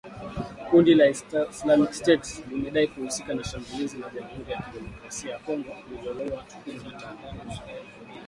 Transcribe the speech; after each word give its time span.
Kundi 0.69 0.91
la 0.95 1.05
Islamic 1.51 1.91
State 1.93 2.43
limedai 2.49 2.87
kuhusika 2.87 3.33
na 3.33 3.43
shambulizi 3.43 3.97
la 3.97 4.09
Jamuhuri 4.09 4.51
ya 4.51 4.61
Kidemokrasia 4.61 5.31
ya 5.31 5.39
Congo 5.39 5.69
lililouwa 5.89 6.37
watu 6.37 6.55
kumi 6.57 6.77
na 6.91 6.99
tano 6.99 7.19